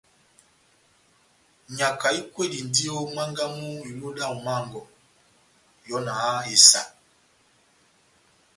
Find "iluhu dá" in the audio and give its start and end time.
3.89-4.25